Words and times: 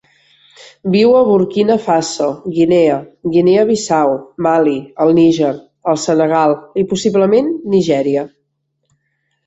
Viu 0.93 1.11
a 1.17 1.19
Burkina 1.27 1.75
Faso, 1.83 2.29
Guinea, 2.55 2.97
Guinea-Bissau, 3.37 4.17
Mali, 4.49 4.75
el 5.07 5.17
Níger, 5.21 5.55
el 5.95 6.03
Senegal 6.09 6.59
i, 6.85 6.91
possiblement, 6.95 7.57
Nigèria. 7.77 8.31